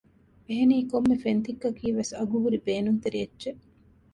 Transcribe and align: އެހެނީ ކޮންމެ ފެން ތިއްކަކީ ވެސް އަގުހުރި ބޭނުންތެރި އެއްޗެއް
އެހެނީ 0.47 0.77
ކޮންމެ 0.91 1.15
ފެން 1.23 1.41
ތިއްކަކީ 1.45 1.85
ވެސް 1.97 2.11
އަގުހުރި 2.17 2.57
ބޭނުންތެރި 2.67 3.17
އެއްޗެއް 3.21 3.61